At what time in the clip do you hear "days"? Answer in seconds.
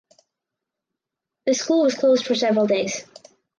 2.65-3.05